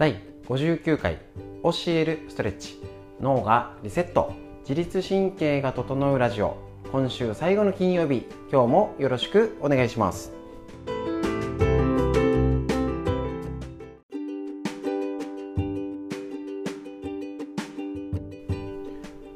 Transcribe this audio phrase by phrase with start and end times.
[0.00, 1.18] 第59回
[1.62, 2.80] 教えるストレッチ。
[3.20, 4.32] 脳がリセット。
[4.60, 6.56] 自律神経が整うラジオ。
[6.90, 10.32] 今週最後の金曜日今日もよろしくお願いします。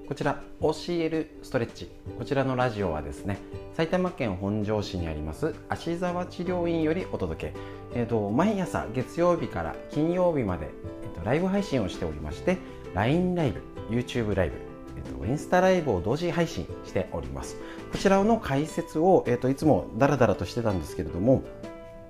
[0.09, 1.91] こちら教えるストレッチ。
[2.17, 3.39] こちらのラジオはですね
[3.75, 7.55] 埼玉県本庄市にあります芦沢治療院よりお届け、
[7.95, 10.71] えーと、毎朝月曜日から金曜日まで、
[11.03, 12.59] えーと、ライブ配信をしておりまして
[12.95, 13.61] LINE ライブ
[13.91, 14.57] YouTube ライブ
[14.97, 17.57] えっと、インスタライブを同時配信しております。
[17.91, 21.43] こちらの解説を、えっと、いつもダラダラとしてたんですけれども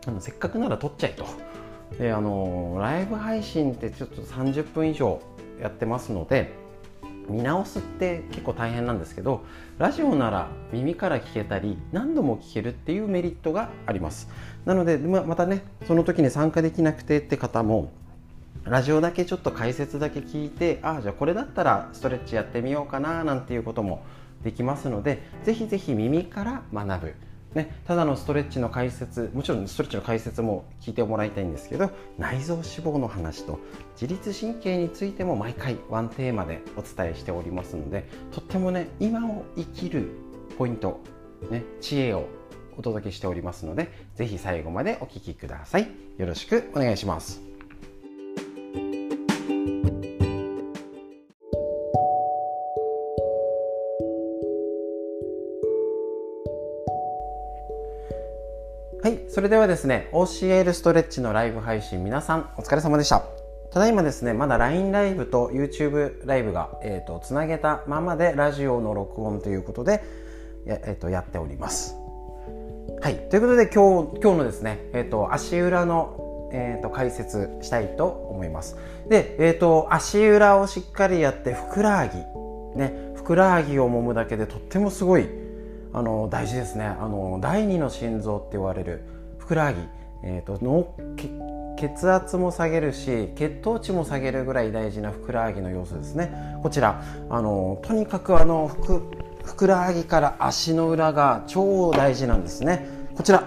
[0.06, 1.24] あのせっかくなら撮っちゃえと。
[1.98, 5.20] であのライブ配信ってちょっと30分以上
[5.62, 6.52] やってますので
[7.28, 9.44] 見直すって結構大変なんですけど
[9.78, 14.28] ラジオなら耳から聞けたり何度も聞けるっていうメリットがあります。
[14.64, 17.92] なのでまたねその時に参加できなくてって方も
[18.64, 24.02] ラジオだけちょっと解説だけ聞いてああじゃあこれだったらストレッチやってみようかななんていうことも
[24.42, 27.14] できますのでぜひぜひ耳から学ぶ。
[27.54, 33.60] ね、ただのストレッチの解説もちろんストレッチの解説も聞いてもらいたいんですけど内臓脂肪の話と
[34.00, 40.08] 自律神経についても毎回ワンテーマでお伝えしておりますのでとってもね今を生きる
[40.58, 41.00] ポイント、
[41.50, 42.26] ね、知恵を
[42.76, 45.88] お届けしておりますので是非最後までお聴きください。
[46.18, 47.43] よろしくお願いします。
[59.34, 63.24] それではですね、OCL ストレッチのライブ配信皆さんお疲れ様でした。
[63.72, 70.04] ただいまですね、まだ LINE ライブと YouTube ライブが、えーと、つなげたままでラジオの録音ということで
[70.66, 71.96] や,、えーと、やっております。
[73.02, 78.76] はい、ということで今日今日のですね、えーと、足裏の、えー、と解説したいと思います。
[79.08, 82.18] で、えー、と足裏をしっかりやってふくらはぎ、
[82.78, 85.26] ね、ふくらはぎを揉むだけでとってもすごい
[85.92, 89.13] あの大事ですねあの第二の心臓って言われる
[89.44, 89.78] ふくらはぎ、
[90.22, 90.88] えーと、脳
[91.76, 96.32] 血圧も下げるし血糖値も下げるぐらい大事なふくらはぎの要素ですね。
[96.62, 99.02] こちらあのとにかくあのふく
[99.44, 102.88] ふくらはぎから足の裏が超大事なんですね。
[103.14, 103.44] こちら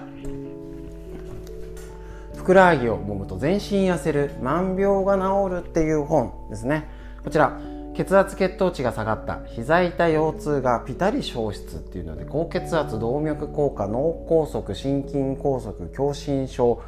[2.35, 6.87] ふくらはぎを揉むと全身痩せる万病が治るっていう本ですね。
[7.23, 7.59] こちら
[7.97, 9.39] 血圧血糖値が下がった。
[9.47, 16.79] 膝痛腰痛がピタリ消失っていうので高血圧動脈硬化脳梗塞心筋梗塞狭心症。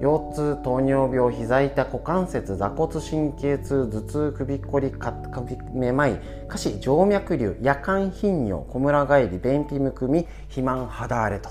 [0.00, 11.50] 腰痛糖尿病膝痛股関節座骨神経痛頭痛首こり首めまい下肢静脈瘤夜間頻尿小村返り便秘むくみ肥満肌荒れと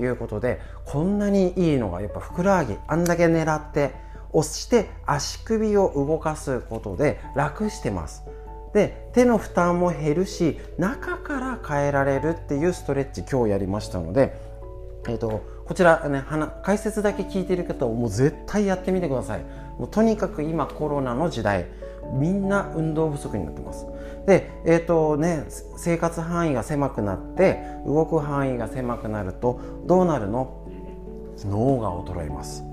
[0.00, 3.92] いうことでこんなにいいのがやっぱふくらはぎあんだけ狙って
[4.32, 8.24] 押して足首を動かすことで楽してます。
[8.72, 14.34] で手の負担も減るし中から変えられるっていうストレッチ今日やりましたので、
[15.08, 16.22] えーと、こちらね
[16.62, 19.40] 解説だけ聞いてる方はもう絶対やってみてください。
[19.78, 21.66] もうとにかく今コロナの時代
[22.12, 23.86] みんな運動不足になってます。
[24.26, 25.46] でえっ、ー、とね
[25.76, 30.66] 生活範囲が狭くなって動く範囲が狭くなるとどうなるの？
[31.46, 32.67] 脳が衰えます。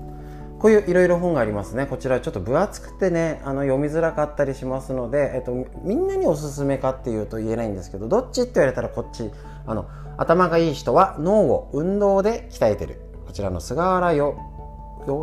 [0.66, 1.86] こういういろいろ本がありますね。
[1.86, 5.52] こちらちょっと分厚くてねあの読みづらかったりしますので、えっと、
[5.84, 9.30] みんなにおすすめかっていうと言えないんですけどどっちって言われたらこっち。
[9.64, 13.00] あの頭がいい人は脳を運動で鍛えてる。
[13.24, 14.34] こちらの菅原洋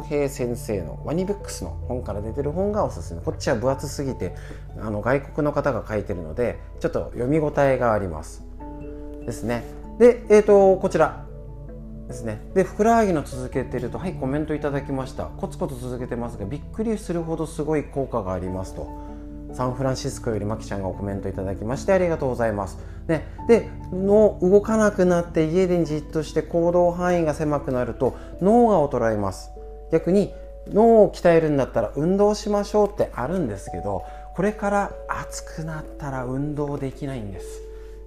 [0.08, 3.20] 平先生のワニブックスの本から出てる本がおすすめ。
[3.20, 4.36] こっちは分厚すぎて
[4.80, 8.46] あの外国の方が書いてるのでちょっと読み応えがあります。
[9.26, 9.66] ですね。
[10.00, 11.23] で、えーとこちら。
[12.08, 19.14] ですねでふくらはぎの続けてるとはいコメントいただきましたコツコツ続けてますがびっくりするほどすごい効果がありますと
[19.54, 22.80] サンフランシスコよりまきちゃんがコメントいただきましてありがとうございます。
[23.08, 29.52] ね、で脳動かなくなって家でじっとして行動範囲が狭くなると脳が衰えます。
[29.92, 30.34] 逆に
[30.70, 34.04] 脳を鍛えるんだったら運動しましょうってあるんですけど
[34.36, 37.62] これから暑くなったら運動できないんです。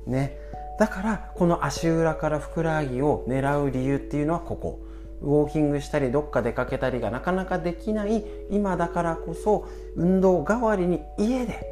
[0.06, 0.36] ね、
[0.78, 4.80] だからこの足裏からふくらはぎを狙う理由っていうのはここ。
[5.22, 11.66] ウォーキングしたりどっか出かけたりがなかなかできない今だからこそ運動代わりに家で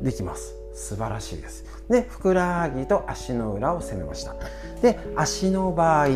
[0.00, 0.56] できます。
[0.74, 1.64] 素晴らしいです。
[1.88, 4.34] でふくらはぎと足の裏を攻めました。
[4.82, 6.08] で足の場合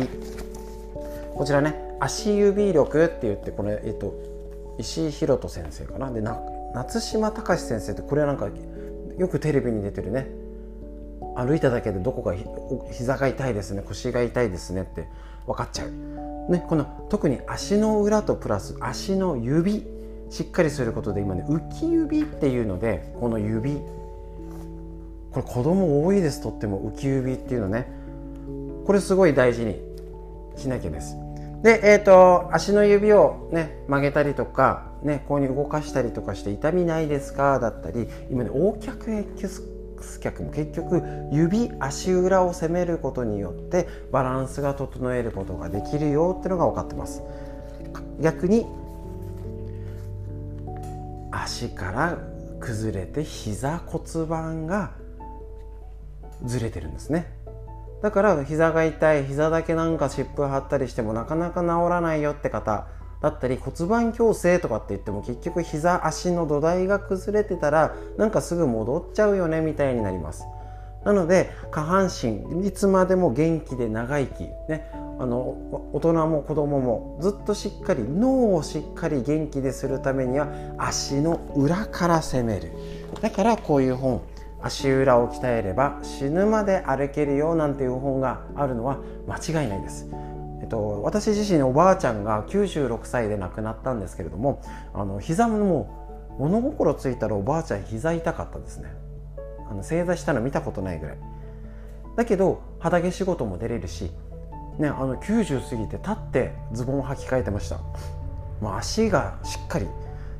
[1.33, 4.13] こちらね足指力って言ってこれ、えっと、
[4.79, 6.11] 石井宏人先生かな？
[6.11, 6.21] で
[6.73, 8.49] 夏島隆先生ってこれはなんか
[9.17, 10.27] よくテレビに出てるね。
[11.37, 12.33] 歩いただけでどこか
[12.91, 13.83] 膝が痛いですね。
[13.87, 15.07] 腰が痛いですねって
[15.45, 19.85] 分かっちゃう、ね、この特に足の裏とプラス足の指
[20.29, 23.75] しっかりすることで今ね浮き指っていうのでこの指
[25.31, 26.41] これ子供多いです。
[26.41, 26.81] とっても。
[26.91, 27.87] 浮き指っていうのね。
[28.85, 29.79] これすごい大事に
[30.55, 31.15] しなきゃです。
[31.61, 37.59] で、えーと、足の指を、ね、曲げたりとか、ね、こうに動かしたりとかして痛みないですか？
[37.59, 39.61] だったり今ね横脚エキス
[40.19, 41.01] 脚も結局
[41.31, 47.21] 指足裏を攻めることによってバランスが整えることができるよってのが分かってます。
[48.19, 48.65] 逆に
[51.31, 52.17] 足から
[52.59, 54.91] 崩れて膝骨盤が
[56.43, 57.31] ずれてるんですね。
[58.01, 62.87] だから膝が痛い膝だけなんか湿布貼ったりしてもなかなか治らないよって方
[63.21, 70.45] だったり骨盤矯正とかって言っても結局膝足の土台が崩れてたらなんかすぐ戻っちゃうよねみたいになります
[71.03, 75.39] なので下半身いつまでも元気で長生きねあの
[75.93, 80.47] 大人も子供もずっとしっかり脳をしっかり元気でするためには
[80.77, 82.71] 足の裏から攻める
[83.21, 84.21] だからこういう本
[84.61, 90.07] 足裏を鍛えれば死ぬまで歩けるよなんていう本があるのは間違いないです。
[90.61, 94.61] えっと、私自身おばあちゃんが96歳で亡くなったんですけれども
[94.93, 98.89] あの膝も物心ついたらおばあちゃん膝痛かったですね。
[99.69, 101.17] あの正座したの見たことないぐらい。
[102.15, 104.11] だけど肌着仕事も出れるし、
[104.79, 107.77] ね、あの90過ぎて立ってズボンを履き替えてました。
[108.61, 109.87] もう足がしっかり。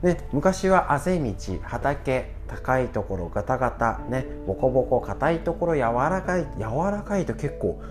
[0.01, 1.33] ね、昔はあぜ道
[1.63, 7.81] 畑高いところガタガタねボコボコ硬いところ柔らかい柔らかいと結構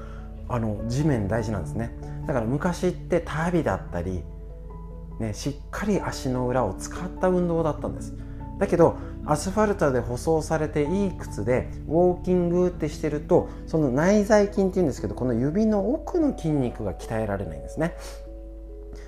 [0.49, 1.91] あの地面大事なんですね。
[2.27, 4.23] だから昔って旅だったり、
[5.21, 8.15] ね、しっかり足の裏を使った運動だったんです。
[8.59, 8.97] だけど
[9.27, 17.97] アスファルトで舗装されていい靴でウォーキングってしてるとその内在筋っていうんですけどこの指の奥の筋肉が鍛えられないんですね。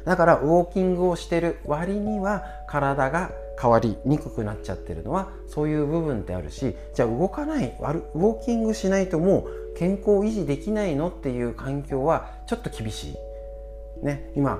[0.05, 3.31] だからウォーキングをしてる割には体が
[3.61, 13.15] 変わりにくくなっちゃってるのはそういう部分ってあるしじゃあ動かないウォーキングしないともう健康維持できないのっていう環境はちょっと厳しい。
[14.05, 14.59] ね、今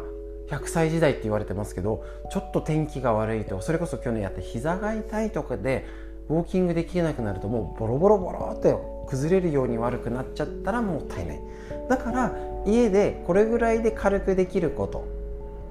[0.49, 5.87] 100歳時代って言われてますけどちょっと天気が悪いとそれこそ去年やって膝が痛いとかで
[6.29, 8.75] ウォーキングできなくなるともうボロボロボロって
[9.09, 11.41] 崩れるように悪くなっちゃったらもったいない。
[11.89, 12.37] だから
[12.67, 15.07] 家でこれぐらいで軽くできること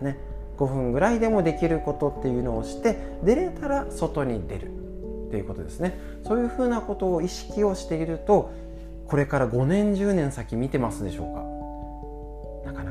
[0.01, 0.17] ね
[0.57, 4.71] 5分ぐらいでもできることっていうのをして出れたら外に出る。
[5.27, 5.99] っていうことですね。
[6.23, 8.49] そういうふうなことを意識をしていると
[9.07, 11.46] これから5年10年先見てますでしょうか。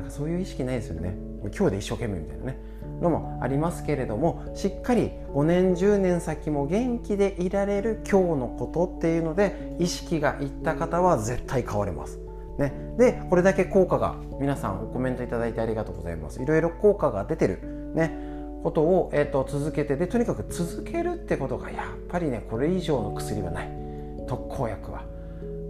[0.07, 1.15] かそういう意識ないですよね。
[1.55, 2.77] 今日で一生懸命みたいなね。
[3.01, 12.19] のもありますけれどもしっかり5年10年先も元気でいられる今日のことっていうので意識がいった方は絶対変われます。
[12.57, 16.41] ね、でこれだけ効果が皆さんコメントいただいてありがとうございます。
[16.41, 17.59] いろいろ効果が出てる、
[17.93, 18.17] ね、
[18.63, 23.69] ことを、えーと、続けてでとにかく続けるってことがやっぱりねこれ以上の薬はない。
[24.27, 25.03] 特効薬は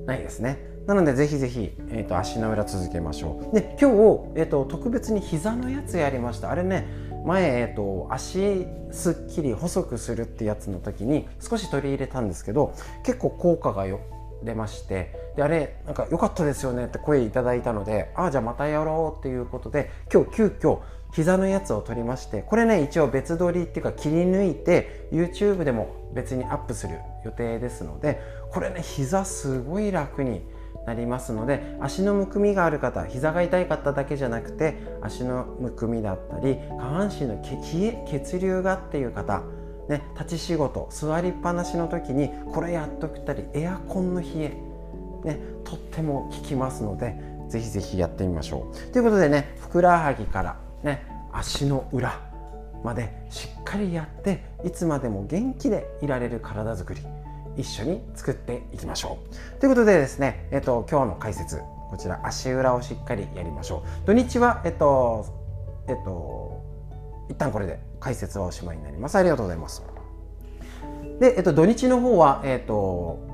[0.06, 0.58] ないですね。
[0.88, 3.56] なのでぜひぜひ、えーと、足の裏続けましょう。
[3.56, 3.96] で今日、
[4.36, 6.50] えーと、特別に膝のやつやりました。
[6.50, 6.88] あれね
[7.26, 12.74] 前、えー、と足すっきり細くするってやつの時に少し取り入れたんですけど
[13.04, 14.00] 結構効果がよ
[14.44, 20.80] 出ましてであれなんか良かったですよねって声いただいたのでああじゃあまたやろうっていうことで今日急遽
[21.12, 30.44] 膝のやつを取りましてこれね一応別撮りっていうか切り抜いて YouTube でも別にアップする予定ですのでこれね膝すごい楽に
[30.88, 39.44] なりますので足のむくみがある方膝が痛い方だけじゃなくて足のむくみだったり下半身の血流がっていう方
[39.90, 44.50] ね、立ち仕事座りっぱなしの時にこれやっとくたりエアコンの冷え、
[45.24, 47.16] ね、とっても効きますので
[47.48, 48.92] ぜひぜひやってみましょう。
[48.92, 52.20] ということでねふくらはぎから、ね、足の裏
[52.84, 57.02] までしっかりやっていつまでも元気でいられる体づくり。
[57.58, 59.18] 一緒に作っていきましょ
[59.56, 59.60] う。
[59.60, 64.08] ということでですね、えっと、今日の解説こちら足裏をしっかりやりましょう。
[64.08, 65.26] 土日はえっと
[65.88, 66.64] えっと
[67.30, 69.18] 一旦これで解説はおしまいになります。
[69.18, 69.84] ありがとうございます。
[71.20, 72.76] で、えっと、土日の方は、えっと、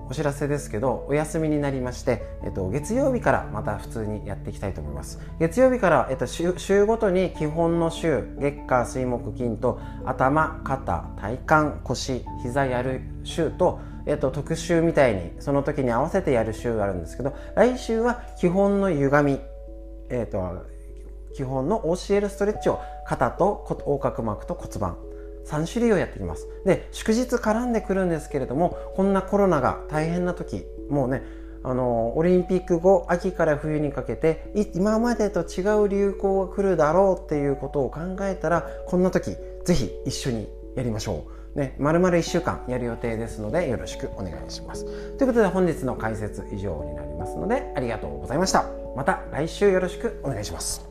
[0.09, 5.19] お知らせですけどお休みになりまして、えっと、月曜日からまた普通にやっていきたいと思います。
[5.39, 19.39] 月曜日から、えっと、週週ごとに基本の週月火水木金と頭肩体幹腰膝やる週とえっと、特集みたいにその時に合わせてやる週があるんですけど来週は基本の歪み、
[20.10, 20.65] えっと、
[21.36, 24.98] 基本の OCL ストレッチを肩と横隔膜と骨盤
[25.45, 31.24] 3種類をやっていきますで祝日絡んでくるんですけれどもこんなコロナが大変な時もうね
[31.65, 41.42] あのオリンピック後秋から冬にかけて今までと違う流行が来るだろうっていうことを考えたらこんな時ぜひ一緒にやりましょう。
[41.55, 44.86] ね、丸々1週間やる予定ですのでよろしくお願いします。
[45.17, 48.65] ということで本日の解説以上になりますのでありがとうございました。
[48.95, 50.81] また来週よろしくお願いします。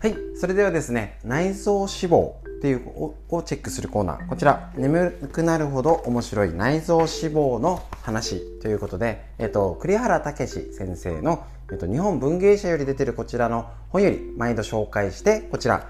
[0.00, 4.28] はい、それではですね、内臓脂肪っていうをチェックするコーナー。
[4.28, 15.86] こちら、眠くなるほど面白い内臓脂肪の話ということで、えっと、栗原武先生の、えっと、日本文芸社より出てるこちらの本より毎度紹介して、こちら、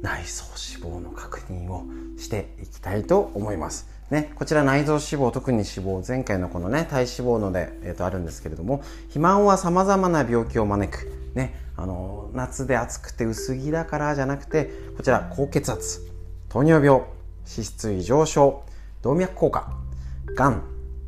[0.00, 0.44] 内臓
[0.80, 1.84] 脂肪の確認を
[2.16, 3.86] していきたいと思います。
[4.10, 8.78] ね、こちら内臓脂肪、特に脂肪、前回のこのね、体脂肪ので、えっと、あるんですけれども、
[9.08, 11.12] 肥満は様々な病気を招く。
[11.34, 16.00] ね、あの夏で暑くて薄着だからじゃなくてこちら高血圧
[16.48, 18.64] 糖尿病脂質異常症
[19.02, 19.76] 動脈硬化
[20.34, 20.62] がん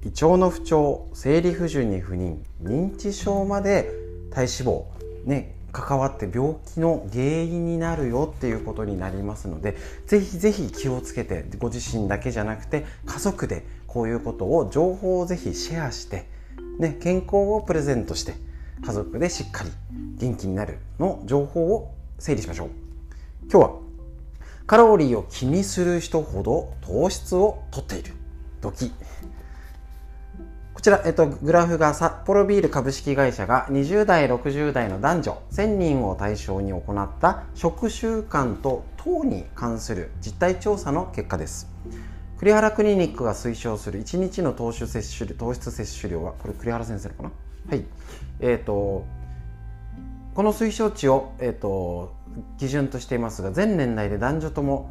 [0.05, 3.91] 胃腸の不調生理不順に不妊認知症まで
[4.31, 4.85] 体脂肪
[5.25, 16.27] ね関わって病気の原因になるよっていうことになりますのでぜひぜひ気をつけてご自身だけじゃなくて家族でこういうことを情報をぜひシェアして、
[16.79, 18.35] ね、健康をプレゼントして
[18.85, 19.71] 家族でしっかり
[20.17, 22.69] 元気になるの情報を整理しましょう。
[23.51, 23.73] 今日は
[24.67, 28.13] カロリーを気にする人ほど糖質をとっている
[28.61, 28.93] 時。
[30.75, 41.67] こちら、えっと、グラフが札幌ビール株式会社が20代、60代の男女1000人を対象に行った食習慣と糖に関する実態調査の結果です。
[42.39, 45.21] 栗原クリニックが推奨する1日の糖質摂
[46.01, 47.33] 取量は、これ栗原先生のかな？
[47.69, 47.85] はい。
[48.41, 49.05] え、ー、と、
[50.35, 52.15] この推奨値を、えーと、
[52.59, 54.91] 基準としていますが全年代で男女とも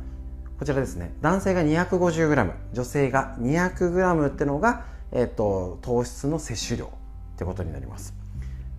[0.59, 1.13] こちらですね。
[1.21, 6.89] 男性が 250g 女性が 200g ってのが、えーと、糖質の摂取量っ
[7.37, 8.13] てことになります。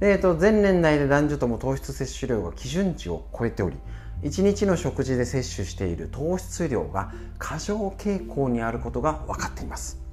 [0.01, 3.77] で、えーと、全年代で男女とも糖質摂取量が基準値を超えており
[4.23, 10.08] 1日の食事で摂取している糖質量が過剰傾向にあることが分かっています。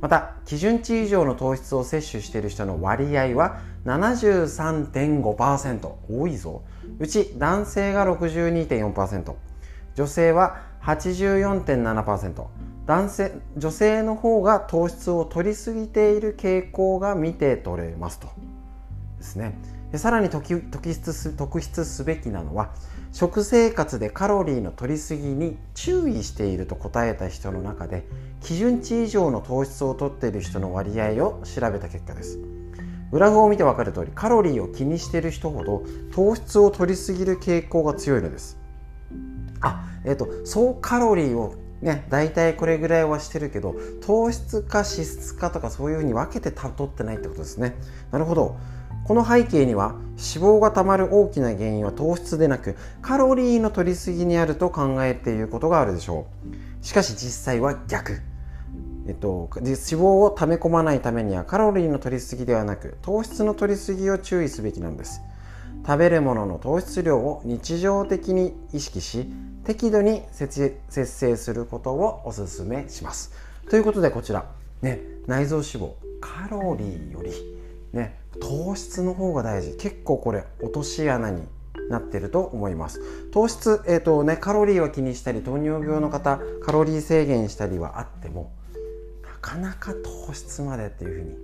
[0.00, 6.62] また基準値以上の糖質を摂取している人の割合は73.5%多いぞ。
[6.98, 9.34] うち男性が62.4%
[9.94, 12.46] 女性は84.7%
[12.86, 18.28] 男性女性の方が糖質を取りすぎている傾向が見て取れますと。
[19.18, 19.54] ですね。
[19.94, 22.70] さらに特筆す特筆すべきなのは
[23.16, 28.06] 食生活でカロリーの摂りすぎに注意していると答えた人の中で
[28.42, 32.38] 基準値以上の糖質をとっている人の割合を調べた結果です。
[33.10, 35.82] グラフを見て分かる通りカロリーを気にしている人ほど
[36.12, 38.58] 糖質を摂りすぎる傾向が強いのです。
[39.62, 47.76] あえっ、ー、と総カロリーをね大体これぐらいはしてるけど糖質か脂質かとかそういうふうに分けて取ってないってことですね。
[48.10, 48.58] なるほど。
[49.06, 56.26] この背景には脂肪がたまる大きな原因は糖質でなくカロリーの摂りすぎにあると考えていることがあるでしょ
[56.82, 56.84] う。
[56.84, 58.20] しかし実際は逆。
[59.06, 65.20] えっと、脂肪を溜め込まないためにはカロリーの摂りすぎではなく糖質の摂りすぎを注意すべきなんです。
[65.86, 69.30] 食べるものの糖質量を日常的に意識し
[69.62, 73.30] 適度に節制することをお勧めします。
[73.70, 74.46] ということでこちら、
[74.82, 75.92] ね、内臓脂肪。
[76.20, 77.30] カロリーより、
[77.92, 79.76] ね、糖質の方が大事。
[79.76, 81.42] 結構これ落とし穴に
[81.88, 83.00] なってると思います。
[83.30, 88.52] 糖質、えーとね、カロリーは気にしたり糖尿病の方カロリー制限したりはあっても
[89.22, 89.92] なかなか
[90.26, 91.36] 糖質までっていうふうに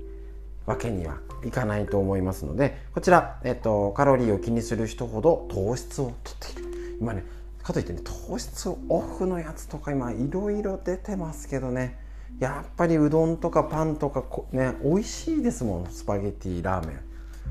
[0.67, 6.97] わけにはいかないと思いますのでこちら、えーと、カロリーを気にする人ほど糖質をとっている。
[7.01, 7.25] 今ね
[7.63, 11.99] かといってね糖質オフのやつとか今いろいろ出てますけどね
[12.39, 17.01] やっぱりうどんとかパンとかね美味しいですもんスパゲティラーメン。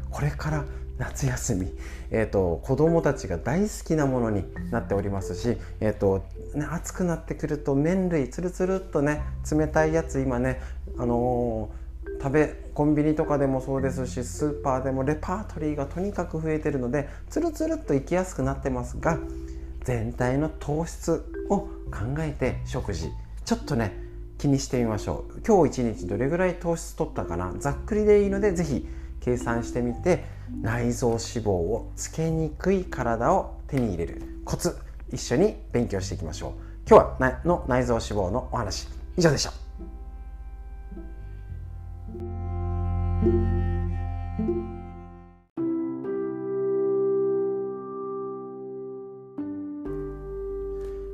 [0.09, 0.65] これから
[0.97, 1.73] 夏休み、
[2.11, 6.23] えーと、子供たちが大好きなものになっておりますし、えーと
[6.53, 10.61] ね、暑くなってくると麺類つるつるっとね冷たいやつ今ね、
[10.97, 19.17] あのー、食べコンビニとかでもそうですしスーパーでもレパートリーがとにかく増えてるのでつるつるっといきやすくなってますが
[19.85, 21.69] 全体の糖質を考
[22.19, 23.09] えて食事。
[23.43, 24.00] ちょっとね
[24.41, 25.41] 気にしてみましょう。
[25.45, 27.53] 今日一日どれぐらい糖質取ったかな？
[27.59, 28.87] ざっくりでいいので是非
[29.19, 30.25] 計算してみて
[30.63, 34.75] 内臓脂肪をつけにくい体を手に入れるコツ
[35.13, 36.89] 一緒に勉強していきましょう。
[36.89, 39.51] 今日はの内臓脂肪のお話以上でした。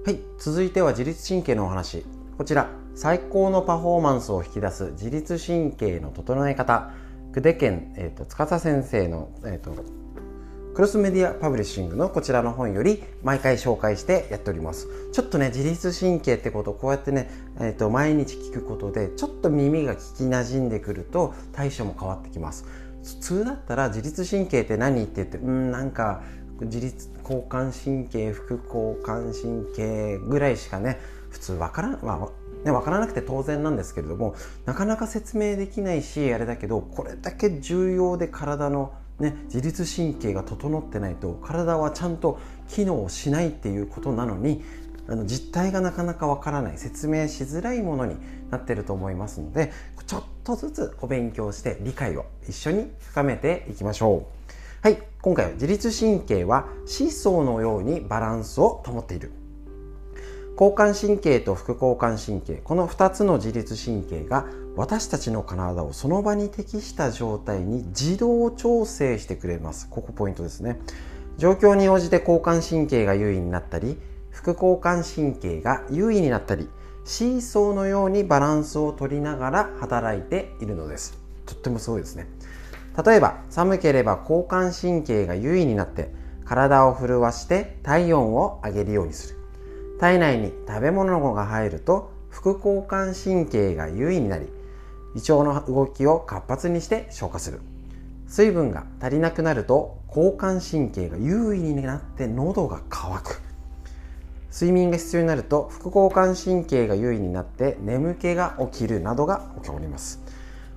[0.05, 2.05] はい続いては自律神経のお話。
[2.37, 6.91] こちら最高のパフォーマンスを引き出す自律神経の整え方。
[7.33, 9.73] 久手健、えーと、司先生の、えーと、
[10.75, 14.87] クロスメディアパブリッシングのこちらの本より毎回紹介してやっております。
[15.13, 22.65] ちょっとね自律神経ってことをこうやってね、えーと、毎日聞くことでちょっと耳が聞きなじんでくると対処も変わってきます。
[23.03, 26.21] 普通だったら自律神経って何って言ってうんなんか
[26.61, 30.99] 自律交感神経副交感神経ぐらいしかね
[31.37, 44.63] 普通わからん、まあね、分からなくて当然なんですけれどもなかなか説明できないしあれだけどこれだけ重要で体の、ね、自律神経が整ってないと体はちゃんと機能しないっていうことなのに
[45.07, 48.17] あの実態がなかなかわからない説明しづらいものに
[48.49, 49.71] なってると思いますので
[50.05, 54.37] ちょっとずつお勉強して理解を一緒に深めていきましょう。
[54.81, 59.31] はい今回は自律神経はシーソーのようにバランスを保っている。
[60.59, 69.87] 交感神経と副交感神経この2つの自律神経が私たちの体をその場に適した状態に自動調整してくれます。
[69.87, 70.79] ここポイントですね。
[71.37, 73.99] 状況に応じて交感神経が優位になったり
[74.31, 76.67] 副交感神経が優位になったり
[77.05, 81.19] シーソーのようにバランスを取りながら働いているのです。
[81.45, 82.27] とってもすごいですね。
[83.05, 86.11] 例えば寒ければ交感神経が優位になって
[86.45, 89.46] 体を震わして体温を上げるようにする。
[89.99, 94.47] 体内に食べ物が入ると副交感神経が優位になり
[95.15, 97.61] 胃腸の動きを活発にして消化する。
[98.27, 103.41] 水分が足りなくなると交感神経が優位になって喉が渇く。
[104.51, 110.21] 睡眠が必要になると副交感神経が優位になって眠気が起きるなどが起こります。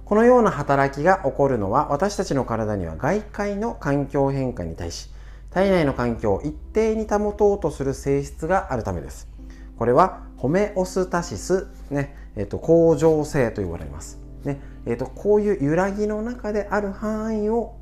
[0.05, 5.09] このような働きが起こるのは私たちの体には外界の環境変化に対し
[5.50, 9.29] 体内の環境を一定に保とうとする性質があるためです。
[9.77, 17.77] これはホメオスタシス、ねえーと、向上性と言われます、ねえーとこういう揺らぎの中である範囲を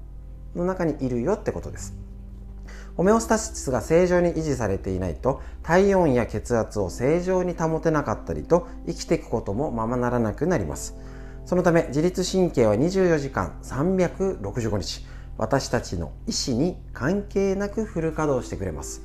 [0.55, 1.95] の中にいるよってことです。
[2.97, 10.97] ホメオスタシスが正常に維持されていないと体温や血圧を正常に保てなかったりと生きていくこともままならなくなります。
[11.47, 15.07] そのため自律神経は24時間365日。
[15.39, 19.03] 私たちの意思に関係なくフル稼働してくれます。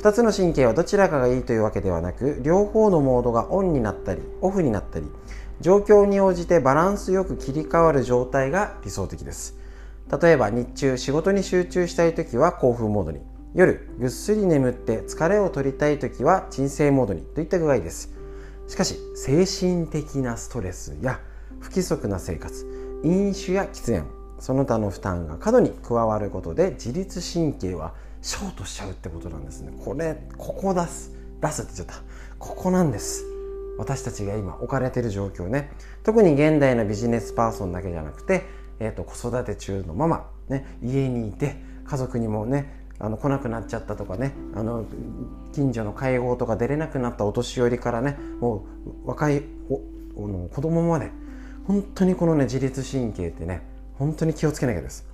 [0.00, 5.06] 2つの神経はどちらかがいいというわけではなく両方のモードがオンになったりオフになったり
[5.60, 9.58] 状況に応じてバランスよく切り替わる状態が理想的です。
[10.20, 13.20] 例えば日中仕事に集中したい時は興奮モードに
[13.54, 18.10] 夜ぐっすり眠って疲れを取りたい時は鎮静モードにといった具合です。
[18.68, 21.20] しかし精神的なストレスや
[21.58, 29.72] 不規則な生活飲酒や喫煙その他の負担が過度に加わることで自律神経はショートしちゃうってことなんですね。
[29.84, 32.02] これここ出す出すって言っちゃった。
[32.38, 33.24] ここなんです。
[33.78, 35.70] 私たちが今置かれてる状況ね。
[36.02, 38.44] 特に現代のビジネスパーソンだけじゃなくて、
[38.78, 44.84] えーと、と子育て中のママ、ね、家にいて家族にもねあの来なくなっちゃったとかねあの
[45.52, 48.66] 近所の会合とか出れなくなったお年寄りからねも
[49.04, 49.42] う若い
[50.14, 51.10] おの子供まで
[51.66, 53.62] 本当にこのね自律神経ってね
[54.00, 55.06] 本当に気をつけなきゃです。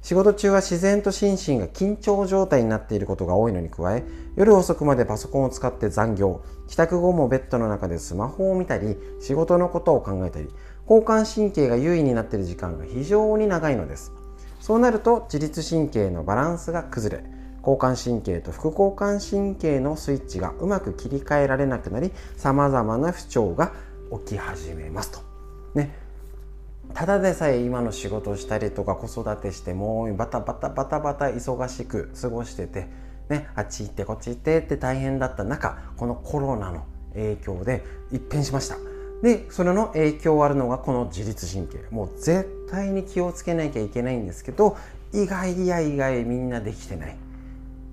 [0.00, 4.04] 仕事中は自然と心身が緊張状態になっていることが多いのに加え
[4.36, 10.48] 夜遅くまでパソコンを使って残業帰宅後もベッドの中でスマホを見たり仕事のことを考えたり
[10.88, 14.12] 交感神経が優位になっている時間が非常に長いのです。
[14.60, 17.24] そうなると自律神経のバランスが崩れ
[17.58, 23.72] 交感神経と副交感神経のスイッチがうまく切り替えられなくなり様々な不調が
[24.26, 25.18] 起き始めますと。
[25.74, 26.07] ね、
[26.94, 32.88] ただでさえ今の仕事をしたりとか子育てしてもうバタバタバタバタ忙しく過ごしてて、
[33.28, 38.76] ね、あっち行ってこっち行ってって大変だった中このコロナの影響で一変しました。
[39.22, 41.78] でそれの影響あるのがこの自律神経。
[41.90, 44.76] もう絶対に気をつけなきゃいけないんですけど
[45.12, 47.16] 意外や意外みんなできてない。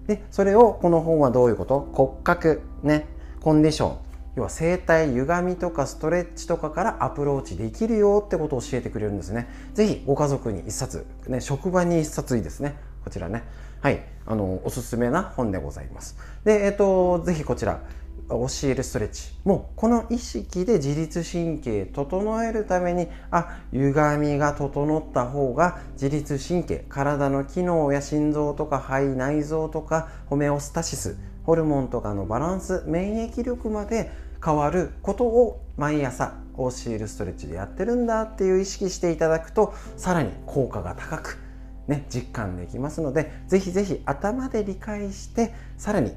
[0.07, 1.89] でそれをこの本はどういうこと？
[1.93, 3.07] 骨格ね
[3.41, 3.97] コンディション。
[4.35, 9.47] 要は生体歪みとかストレッチとかからアプローチできるよってことを教えてくれるんですね。
[9.73, 12.75] 是非ご家族に1冊、ね、職場に1冊いいですね。
[13.03, 13.43] こちらね。
[13.81, 14.03] はい。
[14.27, 16.17] あのおすすめな本でございます。
[16.43, 17.79] でえっ、と是非こちら
[18.29, 19.33] 教えるストレッチ。
[19.43, 34.11] もうこの意識で自律神経整えるためにあ歪みが整った方が自律神経体の機能や心臓とか肺内臓とかホメオスタシスホルモンとかのバランス免疫力まで
[34.43, 41.45] 変わることを毎朝教えるストレッチでやってるんだっていう意識していただくとさらに効果が高く
[41.87, 46.13] ね、実感できますのでぜひぜひ頭で理解してさらに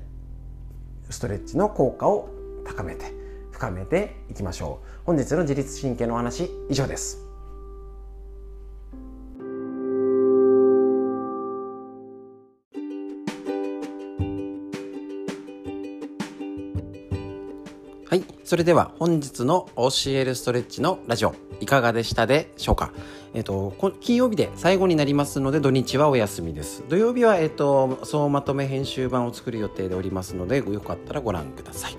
[1.11, 2.29] ストレッチの効果を
[2.65, 3.13] 高めて
[3.51, 4.89] 深めていきましょう。
[5.05, 7.28] 本日の自律神経のお話以上です。
[18.49, 22.93] それでは本日の教えるストレッチのラジオいかがでしたでしょうか？
[23.35, 26.83] えっ、と金曜日で最後になりますので土日はお休みです。
[26.89, 31.99] 土曜日はえっ、と総まとめ編集版を作る予定でおりますのでよかったらご覧ください。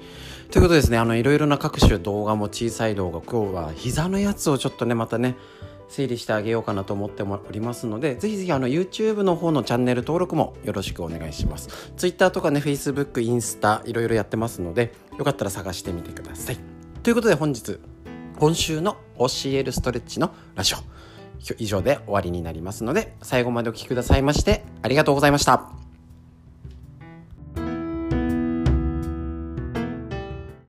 [0.49, 0.97] ということですね。
[0.97, 5.35] あのいろいろな各種動画も小さい動画今日は膝のやつをちょっとねまたね
[5.89, 11.91] 整理してあげようかなと思っておりますので、ぜひぜひあの YouTube の方のチャンネル登録もよろしくお願いします。
[11.97, 16.57] Twitter とかね、Facebook、インスタ、いろいろやってますので、よかったら探してみてください。
[17.03, 17.79] ということで本日、
[18.37, 20.77] 今週の教えるストレッチのラジオ、
[21.57, 25.88] 以上で終わりになりますので、最後までお聴きくださいまして、ありがとうございました。